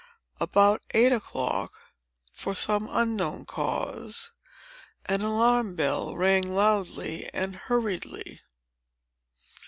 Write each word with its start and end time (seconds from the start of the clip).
About 0.39 0.83
eight 0.95 1.11
o'clock, 1.11 1.73
for 2.33 2.55
some 2.55 2.87
unknown 2.89 3.45
cause, 3.45 4.31
an 5.05 5.21
alarm 5.21 5.75
bell 5.75 6.17
rang 6.17 6.41
loudly 6.41 7.29
and 7.35 7.55
hurriedly. 7.55 8.41